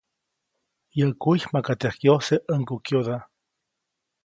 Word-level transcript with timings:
Yäʼ 0.97 1.11
kuy 1.21 1.39
makaʼt 1.53 1.81
yajkyose 1.85 2.35
ʼäŋgukyoda. 2.47 3.17